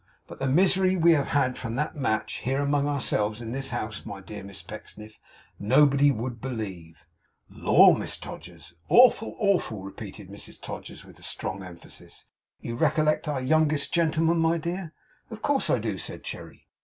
But 0.25 0.39
the 0.39 0.47
misery 0.47 0.97
we 0.97 1.11
have 1.11 1.27
had 1.27 1.59
from 1.59 1.75
that 1.75 1.95
match, 1.95 2.37
here 2.37 2.59
among 2.59 2.87
ourselves, 2.87 3.39
in 3.39 3.51
this 3.51 3.69
house, 3.69 4.03
my 4.03 4.19
dear 4.19 4.43
Miss 4.43 4.63
Pecksniff, 4.63 5.19
nobody 5.59 6.09
would 6.09 6.41
believe.' 6.41 7.05
'Lor, 7.51 7.95
Mrs 7.95 8.19
Todgers!' 8.19 8.73
'Awful, 8.89 9.35
awful!' 9.37 9.83
repeated 9.83 10.27
Mrs 10.27 10.59
Todgers, 10.59 11.05
with 11.05 11.23
strong 11.23 11.61
emphasis. 11.61 12.25
'You 12.61 12.77
recollect 12.77 13.27
our 13.27 13.41
youngest 13.41 13.93
gentleman, 13.93 14.39
my 14.39 14.57
dear?' 14.57 14.91
'Of 15.29 15.43
course 15.43 15.69
I 15.69 15.77
do,' 15.77 15.99
said 15.99 16.23
Cherry. 16.23 16.67